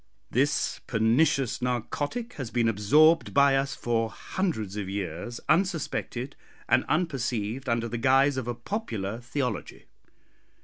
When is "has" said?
2.33-2.49